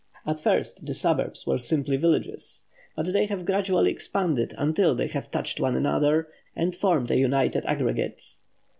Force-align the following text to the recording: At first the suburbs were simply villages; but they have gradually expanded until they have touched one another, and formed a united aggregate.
At 0.25 0.39
first 0.39 0.87
the 0.87 0.95
suburbs 0.95 1.45
were 1.45 1.59
simply 1.59 1.95
villages; 1.95 2.65
but 2.95 3.13
they 3.13 3.27
have 3.27 3.45
gradually 3.45 3.91
expanded 3.91 4.55
until 4.57 4.95
they 4.95 5.09
have 5.09 5.29
touched 5.29 5.59
one 5.59 5.75
another, 5.75 6.27
and 6.55 6.75
formed 6.75 7.11
a 7.11 7.17
united 7.17 7.63
aggregate. 7.67 8.23